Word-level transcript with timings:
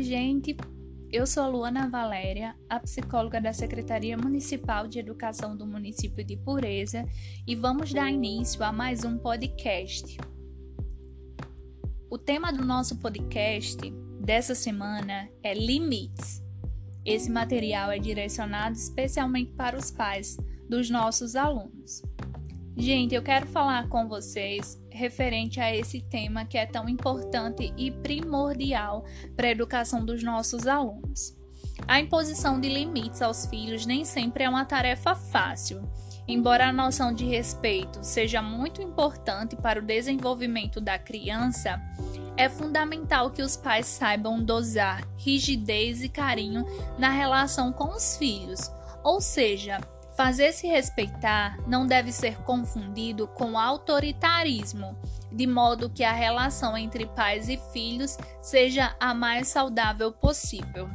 Oi, 0.00 0.04
gente. 0.04 0.56
Eu 1.12 1.26
sou 1.26 1.42
a 1.42 1.46
Luana 1.46 1.86
Valéria, 1.86 2.56
a 2.70 2.80
psicóloga 2.80 3.38
da 3.38 3.52
Secretaria 3.52 4.16
Municipal 4.16 4.88
de 4.88 4.98
Educação 4.98 5.54
do 5.54 5.66
município 5.66 6.24
de 6.24 6.38
Pureza, 6.38 7.04
e 7.46 7.54
vamos 7.54 7.92
dar 7.92 8.10
início 8.10 8.64
a 8.64 8.72
mais 8.72 9.04
um 9.04 9.18
podcast. 9.18 10.16
O 12.08 12.16
tema 12.16 12.50
do 12.50 12.64
nosso 12.64 12.96
podcast 12.96 13.76
dessa 14.22 14.54
semana 14.54 15.28
é 15.42 15.52
limites. 15.52 16.42
Esse 17.04 17.30
material 17.30 17.92
é 17.92 17.98
direcionado 17.98 18.76
especialmente 18.76 19.52
para 19.52 19.76
os 19.76 19.90
pais 19.90 20.38
dos 20.66 20.88
nossos 20.88 21.36
alunos. 21.36 22.00
Gente, 22.74 23.14
eu 23.14 23.22
quero 23.22 23.46
falar 23.48 23.86
com 23.90 24.08
vocês 24.08 24.79
referente 24.90 25.60
a 25.60 25.74
esse 25.74 26.00
tema 26.02 26.44
que 26.44 26.58
é 26.58 26.66
tão 26.66 26.88
importante 26.88 27.72
e 27.76 27.90
primordial 27.90 29.04
para 29.36 29.48
a 29.48 29.50
educação 29.50 30.04
dos 30.04 30.22
nossos 30.22 30.66
alunos. 30.66 31.36
A 31.86 31.98
imposição 31.98 32.60
de 32.60 32.68
limites 32.68 33.22
aos 33.22 33.46
filhos 33.46 33.86
nem 33.86 34.04
sempre 34.04 34.44
é 34.44 34.48
uma 34.48 34.64
tarefa 34.64 35.14
fácil. 35.14 35.82
Embora 36.28 36.68
a 36.68 36.72
noção 36.72 37.12
de 37.12 37.24
respeito 37.24 37.98
seja 38.02 38.40
muito 38.40 38.80
importante 38.80 39.56
para 39.56 39.80
o 39.80 39.84
desenvolvimento 39.84 40.80
da 40.80 40.98
criança, 40.98 41.80
é 42.36 42.48
fundamental 42.48 43.30
que 43.30 43.42
os 43.42 43.56
pais 43.56 43.86
saibam 43.86 44.42
dosar 44.42 45.06
rigidez 45.16 46.02
e 46.02 46.08
carinho 46.08 46.64
na 46.98 47.10
relação 47.10 47.72
com 47.72 47.94
os 47.94 48.16
filhos, 48.16 48.70
ou 49.02 49.20
seja, 49.20 49.78
Fazer-se 50.22 50.66
respeitar 50.66 51.56
não 51.66 51.86
deve 51.86 52.12
ser 52.12 52.36
confundido 52.42 53.26
com 53.26 53.58
autoritarismo, 53.58 54.94
de 55.32 55.46
modo 55.46 55.88
que 55.88 56.04
a 56.04 56.12
relação 56.12 56.76
entre 56.76 57.06
pais 57.06 57.48
e 57.48 57.58
filhos 57.72 58.18
seja 58.42 58.94
a 59.00 59.14
mais 59.14 59.48
saudável 59.48 60.12
possível. 60.12 60.90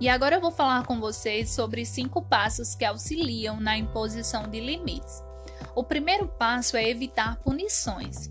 E 0.00 0.08
agora 0.08 0.34
eu 0.34 0.40
vou 0.40 0.50
falar 0.50 0.84
com 0.84 0.98
vocês 0.98 1.50
sobre 1.50 1.86
cinco 1.86 2.20
passos 2.20 2.74
que 2.74 2.84
auxiliam 2.84 3.60
na 3.60 3.78
imposição 3.78 4.48
de 4.48 4.58
limites. 4.58 5.22
O 5.72 5.84
primeiro 5.84 6.26
passo 6.26 6.76
é 6.76 6.90
evitar 6.90 7.36
punições. 7.36 8.28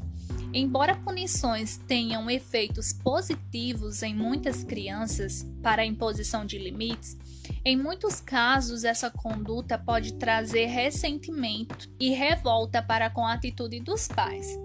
Embora 0.54 0.98
punições 0.98 1.78
tenham 1.78 2.30
efeitos 2.30 2.92
positivos 2.92 4.04
em 4.04 4.14
muitas 4.14 4.66
crianças 4.66 5.48
para 5.64 5.84
a 5.84 5.86
imposição 5.86 6.46
de 6.46 6.58
limites, 6.58 7.18
em 7.64 7.78
muitos 7.78 8.20
casos 8.20 8.84
essa 8.84 9.10
conduta 9.10 9.78
pode 9.78 10.14
trazer 10.14 10.66
ressentimento 10.66 11.90
e 12.00 12.10
revolta 12.12 12.82
para 12.82 13.10
com 13.10 13.26
a 13.26 13.34
atitude 13.34 13.80
dos 13.80 14.08
pais. 14.08 14.60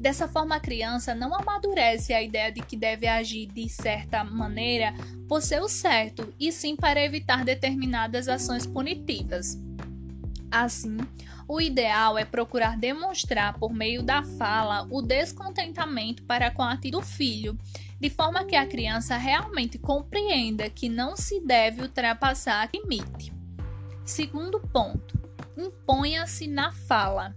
Dessa 0.00 0.26
forma, 0.26 0.56
a 0.56 0.60
criança 0.60 1.14
não 1.14 1.34
amadurece 1.34 2.14
a 2.14 2.22
ideia 2.22 2.50
de 2.50 2.62
que 2.62 2.74
deve 2.74 3.06
agir 3.06 3.46
de 3.46 3.68
certa 3.68 4.24
maneira 4.24 4.94
por 5.28 5.42
ser 5.42 5.60
o 5.60 5.68
certo, 5.68 6.32
e 6.40 6.50
sim 6.50 6.74
para 6.74 7.04
evitar 7.04 7.44
determinadas 7.44 8.26
ações 8.26 8.66
punitivas. 8.66 9.58
Assim, 10.50 10.96
o 11.46 11.60
ideal 11.60 12.16
é 12.16 12.24
procurar 12.24 12.78
demonstrar 12.78 13.58
por 13.58 13.74
meio 13.74 14.02
da 14.02 14.22
fala 14.22 14.86
o 14.90 15.02
descontentamento 15.02 16.22
para 16.22 16.50
com 16.50 16.62
a 16.62 16.72
atitude 16.72 16.92
do 16.92 17.02
filho, 17.02 17.58
de 18.00 18.08
forma 18.08 18.44
que 18.44 18.56
a 18.56 18.66
criança 18.66 19.16
realmente 19.16 19.78
compreenda 19.78 20.70
que 20.70 20.88
não 20.88 21.16
se 21.16 21.38
deve 21.40 21.82
ultrapassar 21.82 22.70
limite. 22.72 23.32
Segundo 24.04 24.58
ponto, 24.58 25.20
imponha-se 25.56 26.46
na 26.46 26.72
fala. 26.72 27.36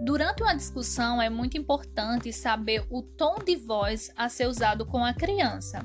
Durante 0.00 0.42
uma 0.42 0.54
discussão 0.54 1.20
é 1.20 1.28
muito 1.28 1.58
importante 1.58 2.32
saber 2.32 2.86
o 2.88 3.02
tom 3.02 3.36
de 3.44 3.56
voz 3.56 4.12
a 4.16 4.28
ser 4.28 4.46
usado 4.46 4.86
com 4.86 5.04
a 5.04 5.12
criança. 5.12 5.84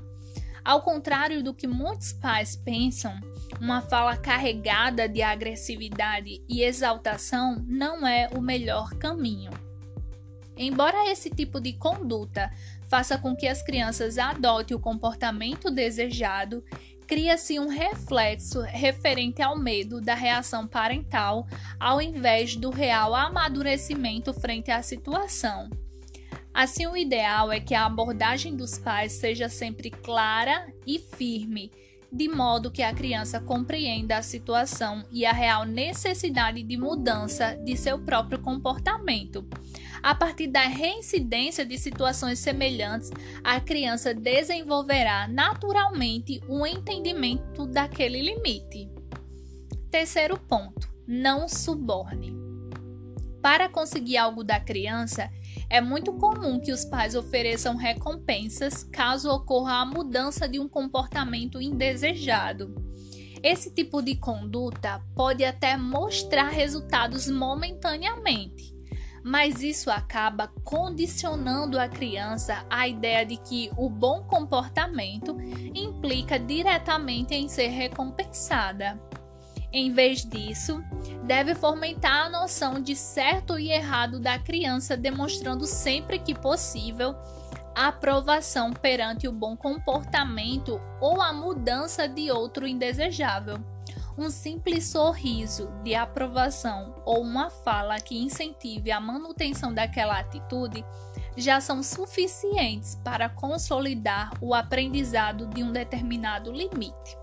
Ao 0.63 0.83
contrário 0.83 1.43
do 1.43 1.53
que 1.53 1.65
muitos 1.65 2.13
pais 2.13 2.55
pensam, 2.55 3.19
uma 3.59 3.81
fala 3.81 4.15
carregada 4.15 5.09
de 5.09 5.23
agressividade 5.23 6.43
e 6.47 6.61
exaltação 6.61 7.63
não 7.67 8.05
é 8.05 8.29
o 8.35 8.39
melhor 8.39 8.91
caminho. 8.91 9.51
Embora 10.55 11.09
esse 11.11 11.29
tipo 11.29 11.59
de 11.59 11.73
conduta 11.73 12.51
faça 12.93 13.17
com 13.17 13.35
que 13.35 13.47
as 13.47 13.59
crianças 13.63 14.19
adotem 14.19 14.77
o 14.77 14.79
comportamento 14.79 15.71
desejado, 15.71 16.63
cria-se 17.07 17.59
um 17.59 17.67
reflexo 17.67 18.61
referente 18.61 19.41
ao 19.41 19.57
medo 19.57 19.99
da 19.99 20.13
reação 20.13 20.67
parental, 20.67 21.47
ao 21.79 21.99
invés 21.99 22.55
do 22.55 22.69
real 22.69 23.15
amadurecimento 23.15 24.31
frente 24.31 24.69
à 24.69 24.83
situação. 24.83 25.71
Assim, 26.53 26.85
o 26.85 26.95
ideal 26.95 27.51
é 27.51 27.59
que 27.59 27.73
a 27.73 27.87
abordagem 27.87 28.55
dos 28.55 28.77
pais 28.77 29.13
seja 29.13 29.49
sempre 29.49 29.89
clara 29.89 30.71
e 30.85 30.99
firme 30.99 31.71
de 32.13 32.29
modo 32.29 32.69
que 32.69 32.83
a 32.83 32.93
criança 32.93 33.41
compreenda 33.41 34.17
a 34.17 34.21
situação 34.21 35.03
e 35.11 35.25
a 35.25 35.33
real 35.33 35.65
necessidade 35.65 36.61
de 36.61 36.77
mudança 36.77 37.57
de 37.65 37.75
seu 37.75 37.97
próprio 37.97 38.39
comportamento. 38.39 39.43
A 40.03 40.13
partir 40.13 40.47
da 40.47 40.61
reincidência 40.61 41.65
de 41.65 41.75
situações 41.77 42.37
semelhantes, 42.37 43.09
a 43.43 43.59
criança 43.59 44.13
desenvolverá 44.13 45.27
naturalmente 45.27 46.39
um 46.47 46.67
entendimento 46.67 47.65
daquele 47.65 48.21
limite. 48.21 48.87
Terceiro 49.89 50.37
ponto: 50.37 50.87
não 51.07 51.49
suborne. 51.49 52.31
Para 53.41 53.67
conseguir 53.67 54.17
algo 54.17 54.43
da 54.43 54.59
criança, 54.59 55.31
é 55.69 55.81
muito 55.81 56.13
comum 56.13 56.59
que 56.59 56.71
os 56.71 56.85
pais 56.85 57.15
ofereçam 57.15 57.75
recompensas 57.75 58.83
caso 58.83 59.29
ocorra 59.29 59.81
a 59.81 59.85
mudança 59.85 60.47
de 60.47 60.59
um 60.59 60.67
comportamento 60.67 61.61
indesejado. 61.61 62.73
Esse 63.41 63.69
tipo 63.69 64.01
de 64.01 64.15
conduta 64.15 65.01
pode 65.15 65.43
até 65.43 65.75
mostrar 65.75 66.47
resultados 66.47 67.27
momentaneamente, 67.27 68.73
mas 69.23 69.61
isso 69.61 69.91
acaba 69.91 70.47
condicionando 70.63 71.77
a 71.77 71.89
criança 71.89 72.65
à 72.69 72.87
ideia 72.87 73.25
de 73.25 73.35
que 73.37 73.69
o 73.77 73.89
bom 73.89 74.23
comportamento 74.23 75.35
implica 75.75 76.39
diretamente 76.39 77.33
em 77.33 77.49
ser 77.49 77.67
recompensada. 77.67 78.97
Em 79.73 79.91
vez 79.91 80.23
disso, 80.23 80.83
deve 81.23 81.55
fomentar 81.55 82.27
a 82.27 82.29
noção 82.29 82.79
de 82.79 82.95
certo 82.95 83.57
e 83.57 83.71
errado 83.71 84.19
da 84.19 84.37
criança, 84.37 84.95
demonstrando 84.95 85.65
sempre 85.65 86.19
que 86.19 86.35
possível 86.35 87.15
a 87.75 87.87
aprovação 87.87 88.71
perante 88.71 89.27
o 89.27 89.31
bom 89.31 89.57
comportamento 89.57 90.79
ou 91.01 91.19
a 91.19 91.33
mudança 91.33 92.07
de 92.07 92.29
outro 92.29 92.67
indesejável. 92.67 93.57
Um 94.15 94.29
simples 94.29 94.85
sorriso 94.85 95.71
de 95.83 95.95
aprovação 95.95 96.93
ou 97.03 97.23
uma 97.23 97.49
fala 97.49 97.95
que 97.95 98.21
incentive 98.21 98.91
a 98.91 99.01
manutenção 99.01 99.73
daquela 99.73 100.19
atitude 100.19 100.85
já 101.35 101.59
são 101.59 101.81
suficientes 101.81 102.93
para 103.03 103.27
consolidar 103.27 104.29
o 104.39 104.53
aprendizado 104.53 105.47
de 105.47 105.63
um 105.63 105.71
determinado 105.71 106.51
limite 106.51 107.22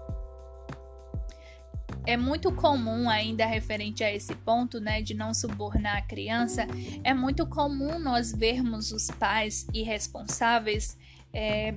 é 2.11 2.17
muito 2.17 2.51
comum 2.51 3.09
ainda 3.09 3.47
referente 3.47 4.03
a 4.03 4.13
esse 4.13 4.35
ponto, 4.35 4.81
né, 4.81 5.01
de 5.01 5.15
não 5.15 5.33
subornar 5.33 5.99
a 5.99 6.03
criança, 6.03 6.67
é 7.05 7.15
muito 7.15 7.47
comum 7.47 8.01
nós 8.01 8.33
vermos 8.33 8.91
os 8.91 9.09
pais 9.13 9.65
irresponsáveis 9.73 10.99
é, 11.33 11.75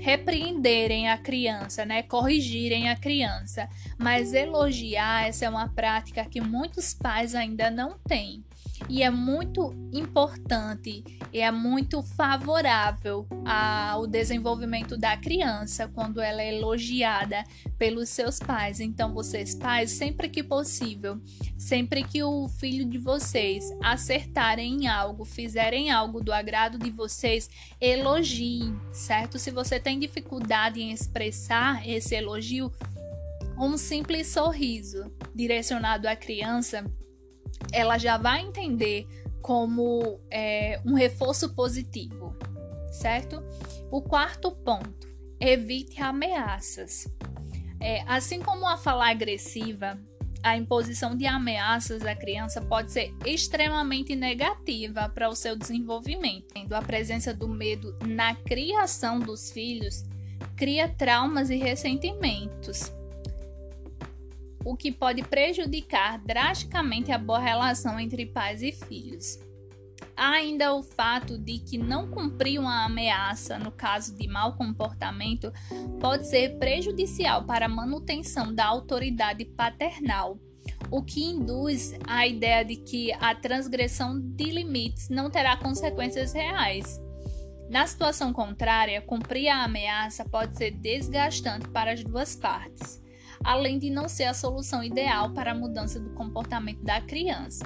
repreenderem 0.00 1.10
a 1.10 1.18
criança, 1.18 1.84
né, 1.84 2.02
corrigirem 2.04 2.88
a 2.88 2.96
criança, 2.96 3.68
mas 3.98 4.32
elogiar 4.32 5.26
essa 5.26 5.46
é 5.46 5.48
uma 5.48 5.68
prática 5.68 6.24
que 6.24 6.40
muitos 6.40 6.94
pais 6.94 7.34
ainda 7.34 7.68
não 7.68 7.98
têm 8.06 8.44
e 8.92 9.02
é 9.02 9.08
muito 9.08 9.72
importante 9.90 11.02
e 11.32 11.40
é 11.40 11.50
muito 11.50 12.02
favorável 12.02 13.26
ao 13.42 14.06
desenvolvimento 14.06 14.98
da 14.98 15.16
criança 15.16 15.88
quando 15.88 16.20
ela 16.20 16.42
é 16.42 16.54
elogiada 16.54 17.42
pelos 17.78 18.10
seus 18.10 18.38
pais. 18.38 18.80
Então, 18.80 19.14
vocês 19.14 19.54
pais, 19.54 19.92
sempre 19.92 20.28
que 20.28 20.42
possível, 20.42 21.18
sempre 21.56 22.04
que 22.04 22.22
o 22.22 22.46
filho 22.48 22.84
de 22.84 22.98
vocês 22.98 23.64
acertarem 23.82 24.84
em 24.84 24.88
algo, 24.88 25.24
fizerem 25.24 25.90
algo 25.90 26.22
do 26.22 26.30
agrado 26.30 26.78
de 26.78 26.90
vocês, 26.90 27.48
elogiem, 27.80 28.78
certo? 28.92 29.38
Se 29.38 29.50
você 29.50 29.80
tem 29.80 29.98
dificuldade 29.98 30.82
em 30.82 30.92
expressar 30.92 31.88
esse 31.88 32.14
elogio, 32.14 32.70
um 33.56 33.78
simples 33.78 34.26
sorriso 34.26 35.10
direcionado 35.34 36.06
à 36.06 36.14
criança 36.14 36.84
ela 37.72 37.98
já 37.98 38.16
vai 38.16 38.40
entender 38.40 39.06
como 39.40 40.20
é, 40.30 40.80
um 40.84 40.94
reforço 40.94 41.54
positivo, 41.54 42.36
certo? 42.90 43.42
O 43.90 44.00
quarto 44.00 44.50
ponto: 44.52 45.08
evite 45.40 46.00
ameaças. 46.00 47.06
É, 47.80 48.02
assim 48.06 48.40
como 48.40 48.66
a 48.66 48.76
fala 48.76 49.10
agressiva, 49.10 49.98
a 50.42 50.56
imposição 50.56 51.16
de 51.16 51.26
ameaças 51.26 52.04
à 52.04 52.14
criança 52.14 52.60
pode 52.60 52.92
ser 52.92 53.14
extremamente 53.24 54.14
negativa 54.16 55.08
para 55.08 55.28
o 55.28 55.36
seu 55.36 55.56
desenvolvimento. 55.56 56.72
A 56.72 56.82
presença 56.82 57.32
do 57.34 57.48
medo 57.48 57.96
na 58.06 58.34
criação 58.34 59.18
dos 59.18 59.50
filhos 59.50 60.04
cria 60.56 60.88
traumas 60.88 61.50
e 61.50 61.56
ressentimentos, 61.56 62.92
o 64.64 64.76
que 64.76 64.92
pode 64.92 65.22
prejudicar 65.22 66.18
drasticamente 66.18 67.10
a 67.12 67.18
boa 67.18 67.38
relação 67.38 67.98
entre 67.98 68.26
pais 68.26 68.62
e 68.62 68.72
filhos. 68.72 69.38
Há 70.16 70.32
ainda 70.32 70.74
o 70.74 70.82
fato 70.82 71.38
de 71.38 71.58
que 71.58 71.78
não 71.78 72.10
cumprir 72.10 72.58
uma 72.58 72.84
ameaça, 72.84 73.58
no 73.58 73.72
caso 73.72 74.16
de 74.16 74.28
mau 74.28 74.54
comportamento, 74.54 75.52
pode 76.00 76.28
ser 76.28 76.58
prejudicial 76.58 77.44
para 77.44 77.66
a 77.66 77.68
manutenção 77.68 78.54
da 78.54 78.66
autoridade 78.66 79.44
paternal, 79.44 80.38
o 80.90 81.02
que 81.02 81.24
induz 81.24 81.94
a 82.06 82.26
ideia 82.26 82.64
de 82.64 82.76
que 82.76 83.12
a 83.14 83.34
transgressão 83.34 84.20
de 84.20 84.50
limites 84.50 85.08
não 85.08 85.30
terá 85.30 85.56
consequências 85.56 86.32
reais. 86.32 87.00
Na 87.70 87.86
situação 87.86 88.32
contrária, 88.32 89.00
cumprir 89.00 89.48
a 89.48 89.64
ameaça 89.64 90.26
pode 90.26 90.56
ser 90.58 90.72
desgastante 90.72 91.68
para 91.68 91.92
as 91.92 92.04
duas 92.04 92.36
partes, 92.36 93.01
além 93.44 93.78
de 93.78 93.90
não 93.90 94.08
ser 94.08 94.24
a 94.24 94.34
solução 94.34 94.82
ideal 94.82 95.32
para 95.32 95.52
a 95.52 95.54
mudança 95.54 95.98
do 96.00 96.10
comportamento 96.10 96.82
da 96.82 97.00
criança. 97.00 97.64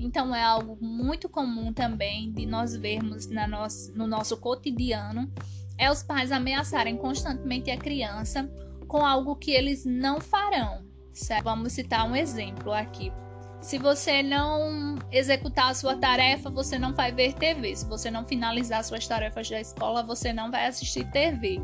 Então 0.00 0.34
é 0.34 0.42
algo 0.42 0.78
muito 0.80 1.28
comum 1.28 1.72
também 1.72 2.32
de 2.32 2.46
nós 2.46 2.76
vermos 2.76 3.26
nosso, 3.28 3.92
no 3.96 4.06
nosso 4.06 4.36
cotidiano 4.36 5.30
é 5.78 5.90
os 5.90 6.02
pais 6.02 6.32
ameaçarem 6.32 6.96
constantemente 6.96 7.70
a 7.70 7.76
criança 7.76 8.50
com 8.86 9.06
algo 9.06 9.36
que 9.36 9.52
eles 9.52 9.84
não 9.84 10.20
farão. 10.20 10.84
Certo? 11.12 11.44
Vamos 11.44 11.72
citar 11.72 12.08
um 12.08 12.16
exemplo 12.16 12.72
aqui. 12.72 13.12
Se 13.60 13.78
você 13.78 14.22
não 14.22 14.96
executar 15.10 15.70
a 15.70 15.74
sua 15.74 15.96
tarefa, 15.96 16.48
você 16.48 16.78
não 16.78 16.92
vai 16.92 17.12
ver 17.12 17.34
TV. 17.34 17.74
Se 17.74 17.84
você 17.86 18.10
não 18.10 18.24
finalizar 18.24 18.84
suas 18.84 19.06
tarefas 19.06 19.48
da 19.48 19.60
escola, 19.60 20.02
você 20.02 20.32
não 20.32 20.50
vai 20.50 20.66
assistir 20.66 21.10
TV. 21.10 21.60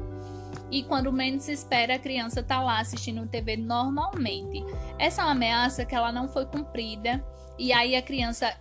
E 0.70 0.82
quando 0.82 1.12
menos 1.12 1.44
se 1.44 1.52
espera, 1.52 1.94
a 1.94 1.98
criança 1.98 2.40
está 2.40 2.60
lá 2.60 2.80
assistindo 2.80 3.26
TV 3.26 3.56
normalmente. 3.56 4.64
Essa 4.98 5.22
é 5.22 5.24
uma 5.24 5.32
ameaça 5.32 5.84
que 5.84 5.94
ela 5.94 6.12
não 6.12 6.28
foi 6.28 6.46
cumprida 6.46 7.24
e 7.58 7.72
aí 7.72 7.94
a 7.94 8.02
criança, 8.02 8.52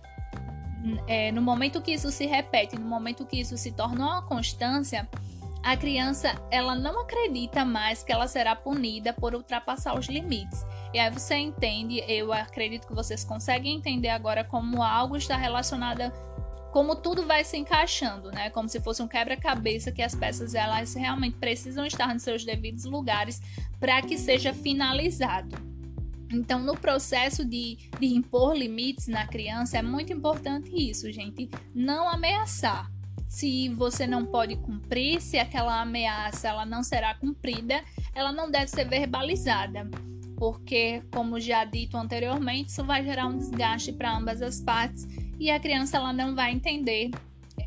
é, 1.06 1.32
no 1.32 1.42
momento 1.42 1.82
que 1.82 1.92
isso 1.92 2.10
se 2.10 2.26
repete, 2.26 2.76
no 2.78 2.86
momento 2.86 3.26
que 3.26 3.40
isso 3.40 3.56
se 3.56 3.72
torna 3.72 4.04
uma 4.04 4.22
constância, 4.22 5.08
a 5.62 5.76
criança 5.76 6.34
ela 6.50 6.74
não 6.74 7.00
acredita 7.00 7.64
mais 7.64 8.02
que 8.02 8.12
ela 8.12 8.28
será 8.28 8.54
punida 8.54 9.12
por 9.12 9.34
ultrapassar 9.34 9.98
os 9.98 10.06
limites. 10.06 10.64
E 10.92 10.98
aí 10.98 11.10
você 11.10 11.34
entende, 11.36 12.04
eu 12.06 12.32
acredito 12.32 12.86
que 12.86 12.94
vocês 12.94 13.24
conseguem 13.24 13.76
entender 13.76 14.10
agora 14.10 14.44
como 14.44 14.82
algo 14.82 15.16
está 15.16 15.36
relacionado 15.36 16.12
como 16.74 16.96
tudo 16.96 17.24
vai 17.24 17.44
se 17.44 17.56
encaixando, 17.56 18.32
né? 18.32 18.50
Como 18.50 18.68
se 18.68 18.80
fosse 18.80 19.00
um 19.00 19.06
quebra-cabeça 19.06 19.92
que 19.92 20.02
as 20.02 20.12
peças 20.12 20.56
elas 20.56 20.92
realmente 20.92 21.36
precisam 21.36 21.86
estar 21.86 22.12
nos 22.12 22.24
seus 22.24 22.44
devidos 22.44 22.84
lugares 22.84 23.40
para 23.78 24.02
que 24.02 24.18
seja 24.18 24.52
finalizado. 24.52 25.56
Então, 26.32 26.58
no 26.58 26.76
processo 26.76 27.44
de, 27.44 27.78
de 28.00 28.06
impor 28.06 28.56
limites 28.56 29.06
na 29.06 29.24
criança, 29.24 29.78
é 29.78 29.82
muito 29.82 30.12
importante 30.12 30.72
isso, 30.74 31.12
gente. 31.12 31.48
Não 31.72 32.08
ameaçar. 32.08 32.90
Se 33.28 33.68
você 33.68 34.04
não 34.04 34.26
pode 34.26 34.56
cumprir, 34.56 35.20
se 35.20 35.38
aquela 35.38 35.80
ameaça 35.80 36.48
ela 36.48 36.66
não 36.66 36.82
será 36.82 37.14
cumprida, 37.14 37.84
ela 38.12 38.32
não 38.32 38.50
deve 38.50 38.66
ser 38.66 38.84
verbalizada, 38.84 39.88
porque, 40.36 41.04
como 41.12 41.38
já 41.38 41.64
dito 41.64 41.96
anteriormente, 41.96 42.70
isso 42.70 42.82
vai 42.82 43.04
gerar 43.04 43.28
um 43.28 43.38
desgaste 43.38 43.92
para 43.92 44.16
ambas 44.16 44.42
as 44.42 44.60
partes 44.60 45.06
e 45.44 45.50
a 45.50 45.60
criança 45.60 45.98
ela 45.98 46.10
não 46.10 46.34
vai 46.34 46.52
entender 46.52 47.10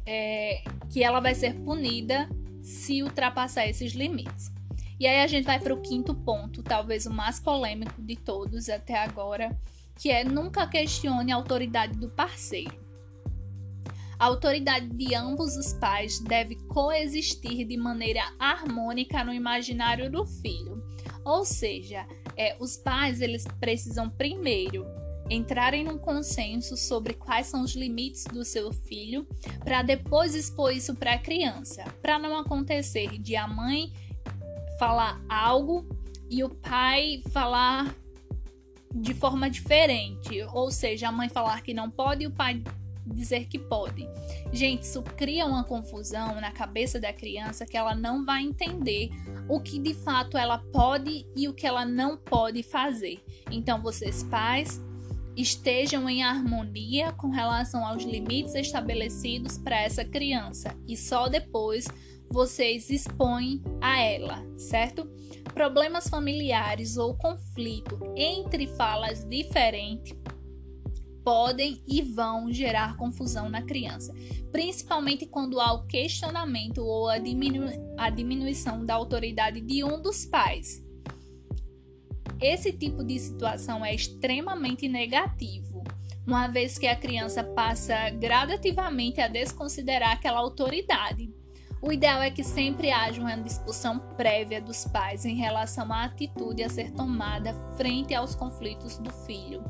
é, 0.04 0.64
que 0.90 1.04
ela 1.04 1.20
vai 1.20 1.36
ser 1.36 1.54
punida 1.60 2.28
se 2.64 3.04
ultrapassar 3.04 3.68
esses 3.68 3.94
limites. 3.94 4.52
E 5.00 5.06
aí 5.06 5.22
a 5.22 5.28
gente 5.28 5.46
vai 5.46 5.60
para 5.60 5.76
o 5.76 5.80
quinto 5.80 6.16
ponto, 6.16 6.64
talvez 6.64 7.06
o 7.06 7.14
mais 7.14 7.40
polêmico 7.40 8.02
de 8.02 8.16
todos 8.16 8.68
até 8.68 8.98
agora, 8.98 9.56
que 9.96 10.10
é 10.10 10.24
nunca 10.24 10.66
questione 10.66 11.32
a 11.32 11.36
autoridade 11.36 11.96
do 12.00 12.10
parceiro. 12.10 12.84
A 14.18 14.26
autoridade 14.26 14.90
de 14.90 15.14
ambos 15.14 15.56
os 15.56 15.74
pais 15.74 16.20
deve 16.20 16.56
coexistir 16.70 17.64
de 17.64 17.78
maneira 17.78 18.24
harmônica 18.40 19.24
no 19.24 19.32
imaginário 19.32 20.10
do 20.10 20.26
filho. 20.26 20.84
Ou 21.24 21.46
seja, 21.46 22.08
é, 22.36 22.58
os 22.60 22.76
pais 22.76 23.22
eles 23.22 23.46
precisam 23.60 24.10
primeiro 24.10 24.84
entrarem 25.30 25.84
num 25.84 25.98
consenso 25.98 26.78
sobre 26.78 27.14
quais 27.14 27.48
são 27.48 27.64
os 27.64 27.76
limites 27.76 28.24
do 28.26 28.46
seu 28.46 28.72
filho, 28.72 29.28
para 29.64 29.82
depois 29.82 30.36
expor 30.36 30.72
isso 30.72 30.96
para 30.96 31.14
a 31.14 31.18
criança, 31.18 31.84
para 32.02 32.18
não 32.18 32.38
acontecer 32.38 33.18
de 33.18 33.36
a 33.36 33.48
mãe 33.48 33.92
falar 34.80 35.22
algo 35.28 35.86
e 36.30 36.44
o 36.44 36.50
pai 36.50 37.22
falar 37.32 37.94
de 38.94 39.14
forma 39.14 39.50
diferente, 39.50 40.42
ou 40.54 40.72
seja, 40.72 41.10
a 41.10 41.12
mãe 41.12 41.30
falar 41.30 41.62
que 41.62 41.74
não 41.74 41.90
pode 41.90 42.24
e 42.24 42.28
o 42.28 42.32
pai 42.32 42.64
dizer 43.06 43.46
que 43.46 43.58
pode. 43.58 44.08
Gente, 44.52 44.84
isso 44.84 45.02
cria 45.02 45.46
uma 45.46 45.64
confusão 45.64 46.40
na 46.42 46.52
cabeça 46.52 47.00
da 47.00 47.14
criança 47.14 47.66
que 47.66 47.78
ela 47.78 47.96
não 47.96 48.26
vai 48.26 48.44
entender 48.44 49.10
o 49.48 49.60
que 49.60 49.80
de 49.80 49.94
fato 49.94 50.38
ela 50.38 50.58
pode 50.58 51.26
e 51.36 51.48
o 51.48 51.54
que 51.54 51.66
ela 51.66 51.86
não 51.86 52.18
pode 52.18 52.64
fazer. 52.64 53.24
Então, 53.50 53.82
vocês 53.82 54.24
pais 54.24 54.82
estejam 55.38 56.10
em 56.10 56.24
harmonia 56.24 57.12
com 57.12 57.30
relação 57.30 57.86
aos 57.86 58.04
limites 58.04 58.56
estabelecidos 58.56 59.58
para 59.60 59.80
essa 59.80 60.04
criança 60.04 60.76
e 60.88 60.98
só 60.98 61.30
depois 61.30 61.88
vocês 62.30 62.90
expõem 62.90 63.62
a 63.80 64.00
ela, 64.00 64.44
certo? 64.58 65.10
Problemas 65.54 66.10
familiares 66.10 66.98
ou 66.98 67.16
conflito 67.16 68.00
entre 68.16 68.68
falas 68.68 69.24
diferentes 69.24 70.18
podem 71.24 71.84
e 71.86 72.02
vão 72.02 72.52
gerar 72.52 72.96
confusão 72.96 73.50
na 73.50 73.62
criança, 73.62 74.14
principalmente 74.52 75.26
quando 75.26 75.60
há 75.60 75.74
o 75.74 75.86
questionamento 75.86 76.80
ou 76.80 77.10
a, 77.10 77.18
diminu 77.18 77.66
a 77.98 78.10
diminuição 78.10 78.86
da 78.86 78.94
autoridade 78.94 79.62
de 79.62 79.84
um 79.84 80.02
dos 80.02 80.26
pais. 80.26 80.87
Esse 82.40 82.72
tipo 82.72 83.04
de 83.04 83.18
situação 83.20 83.84
é 83.84 83.94
extremamente 83.94 84.88
negativo, 84.88 85.84
uma 86.26 86.48
vez 86.48 86.78
que 86.78 86.86
a 86.86 86.96
criança 86.96 87.44
passa 87.44 88.10
gradativamente 88.12 89.20
a 89.20 89.28
desconsiderar 89.28 90.12
aquela 90.12 90.40
autoridade. 90.40 91.34
O 91.82 91.92
ideal 91.92 92.22
é 92.22 92.32
que 92.32 92.44
sempre 92.44 92.92
haja 92.92 93.22
uma 93.22 93.38
discussão 93.38 94.00
prévia 94.18 94.62
dos 94.62 94.86
pais 94.86 95.26
em 95.26 95.36
relação 95.36 95.92
à 95.94 96.06
atitude 96.06 96.64
a 96.64 96.70
ser 96.70 96.92
tomada 96.92 97.54
frente 97.76 98.14
aos 98.14 98.36
conflitos 98.36 98.98
do 98.98 99.12
filho, 99.12 99.64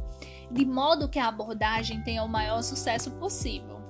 de 0.50 0.66
modo 0.66 1.10
que 1.10 1.20
a 1.20 1.28
abordagem 1.28 2.02
tenha 2.02 2.24
o 2.24 2.30
maior 2.30 2.62
sucesso 2.64 3.12
possível. 3.12 3.82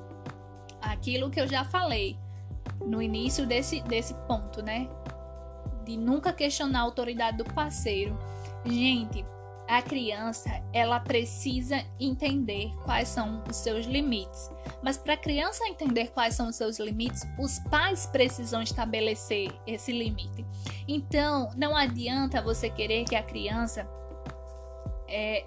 Aquilo 0.82 1.30
que 1.30 1.40
eu 1.40 1.48
já 1.48 1.64
falei 1.64 2.18
no 2.86 3.02
início 3.02 3.46
desse, 3.46 3.82
desse 3.82 4.14
ponto, 4.28 4.62
né? 4.62 4.90
De 5.86 5.96
nunca 5.96 6.34
questionar 6.34 6.80
a 6.80 6.84
autoridade 6.84 7.38
do 7.38 7.46
parceiro. 7.46 8.18
Gente, 8.66 9.26
a 9.68 9.82
criança 9.82 10.50
ela 10.72 11.00
precisa 11.00 11.84
entender 12.00 12.72
quais 12.86 13.10
são 13.10 13.44
os 13.50 13.58
seus 13.58 13.86
limites. 13.86 14.50
Mas 14.82 14.98
para 14.98 15.14
a 15.14 15.18
criança 15.18 15.68
entender 15.68 16.08
quais 16.12 16.36
são 16.36 16.48
os 16.48 16.56
seus 16.56 16.80
limites, 16.80 17.28
os 17.38 17.60
pais 17.70 18.06
precisam 18.06 18.62
estabelecer 18.62 19.52
esse 19.66 19.92
limite. 19.92 20.46
Então, 20.88 21.52
não 21.58 21.76
adianta 21.76 22.42
você 22.42 22.70
querer 22.70 23.04
que 23.04 23.16
a 23.16 23.24
criança 23.24 23.88
é, 25.08 25.44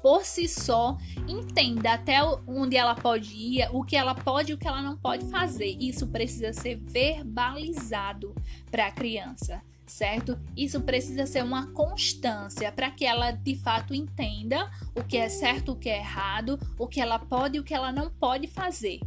por 0.00 0.24
si 0.24 0.48
só 0.48 0.96
entenda 1.26 1.94
até 1.94 2.22
onde 2.46 2.76
ela 2.76 2.94
pode 2.94 3.34
ir, 3.34 3.68
o 3.72 3.82
que 3.84 3.96
ela 3.96 4.14
pode 4.14 4.52
e 4.52 4.54
o 4.54 4.58
que 4.58 4.68
ela 4.68 4.82
não 4.82 4.96
pode 4.96 5.28
fazer. 5.30 5.76
Isso 5.80 6.06
precisa 6.06 6.52
ser 6.52 6.76
verbalizado 6.76 8.34
para 8.70 8.86
a 8.86 8.92
criança 8.92 9.60
certo? 9.88 10.38
Isso 10.56 10.80
precisa 10.80 11.26
ser 11.26 11.42
uma 11.42 11.68
constância 11.72 12.70
para 12.70 12.90
que 12.90 13.04
ela 13.04 13.30
de 13.30 13.56
fato 13.56 13.94
entenda 13.94 14.70
o 14.94 15.02
que 15.02 15.16
é 15.16 15.28
certo, 15.28 15.72
o 15.72 15.76
que 15.76 15.88
é 15.88 15.98
errado, 15.98 16.58
o 16.78 16.86
que 16.86 17.00
ela 17.00 17.18
pode 17.18 17.56
e 17.56 17.60
o 17.60 17.64
que 17.64 17.74
ela 17.74 17.90
não 17.90 18.10
pode 18.10 18.46
fazer. 18.46 19.00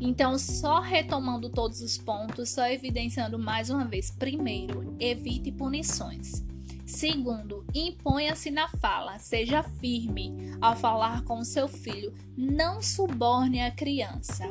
Então, 0.00 0.38
só 0.38 0.80
retomando 0.80 1.50
todos 1.50 1.82
os 1.82 1.98
pontos, 1.98 2.50
só 2.50 2.66
evidenciando 2.66 3.38
mais 3.38 3.70
uma 3.70 3.84
vez: 3.84 4.10
primeiro, 4.10 4.96
evite 4.98 5.52
punições. 5.52 6.44
Segundo, 6.86 7.64
imponha-se 7.72 8.50
na 8.50 8.68
fala, 8.68 9.18
seja 9.18 9.62
firme 9.62 10.50
ao 10.60 10.74
falar 10.74 11.22
com 11.22 11.38
o 11.38 11.44
seu 11.44 11.68
filho, 11.68 12.12
não 12.36 12.82
suborne 12.82 13.60
a 13.60 13.70
criança. 13.70 14.44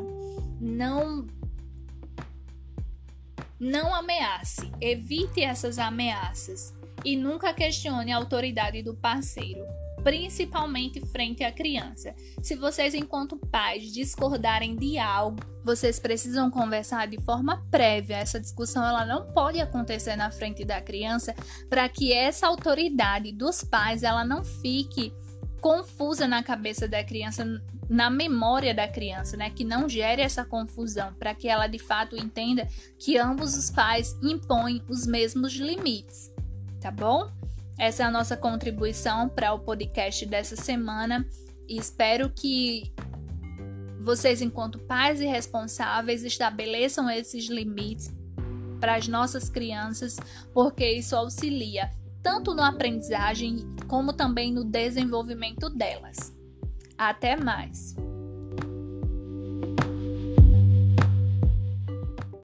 Não 0.60 1.28
não 3.60 3.94
ameace, 3.94 4.72
evite 4.80 5.42
essas 5.42 5.78
ameaças 5.78 6.74
e 7.04 7.16
nunca 7.16 7.54
questione 7.54 8.12
a 8.12 8.18
autoridade 8.18 8.82
do 8.82 8.96
parceiro. 8.96 9.66
principalmente 10.04 11.06
frente 11.08 11.44
à 11.44 11.52
criança. 11.52 12.16
Se 12.42 12.56
vocês, 12.56 12.94
enquanto 12.94 13.38
pais, 13.38 13.92
discordarem 13.92 14.76
de 14.76 14.98
algo, 14.98 15.38
vocês 15.64 16.00
precisam 16.00 16.50
conversar 16.50 17.08
de 17.08 17.22
forma 17.22 17.66
prévia. 17.70 18.16
Essa 18.18 18.40
discussão 18.40 18.82
ela 18.82 19.06
não 19.06 19.32
pode 19.34 19.60
acontecer 19.60 20.16
na 20.16 20.32
frente 20.32 20.64
da 20.64 20.82
criança 20.82 21.36
para 21.70 21.88
que 21.90 22.14
essa 22.14 22.48
autoridade 22.48 23.32
dos 23.32 23.64
pais 23.64 24.04
ela 24.04 24.24
não 24.24 24.44
fique 24.44 25.14
confusa 25.60 26.28
na 26.28 26.42
cabeça 26.42 26.88
da 26.88 27.04
criança, 27.04 27.46
na 27.90 28.10
memória 28.10 28.74
da 28.74 28.88
criança, 28.88 29.36
né? 29.36 29.50
Que 29.50 29.64
não 29.64 29.90
gere 29.90 30.22
essa 30.22 30.46
confusão, 30.46 31.14
para 31.16 31.34
que 31.34 31.48
ela 31.48 31.68
de 31.68 31.80
fato 31.80 32.16
entenda 32.16 32.68
que 33.00 33.18
ambos 33.18 33.58
os 33.58 33.72
pais 33.72 34.16
impõem 34.22 34.84
os 34.88 35.08
mesmos 35.08 35.54
limites, 35.54 36.32
tá 36.80 36.92
bom? 36.92 37.32
Essa 37.78 38.04
é 38.04 38.06
a 38.06 38.12
nossa 38.12 38.38
contribuição 38.38 39.28
para 39.28 39.54
o 39.54 39.60
podcast 39.60 40.26
dessa 40.26 40.56
semana 40.56 41.26
e 41.68 41.78
espero 41.78 42.30
que 42.30 42.94
vocês, 44.00 44.42
enquanto 44.42 44.80
pais 44.80 45.20
e 45.22 45.26
responsáveis, 45.26 46.24
estabeleçam 46.24 47.10
esses 47.10 47.48
limites 47.48 48.14
para 48.80 48.96
as 48.96 49.08
nossas 49.08 49.50
crianças, 49.50 50.18
porque 50.54 50.90
isso 50.90 51.16
auxilia 51.16 51.90
tanto 52.22 52.54
na 52.54 52.70
aprendizagem 52.70 53.66
como 53.88 54.14
também 54.14 54.52
no 54.54 54.64
desenvolvimento 54.64 55.70
delas. 55.70 56.39
Até 57.00 57.38
mais! 57.38 57.96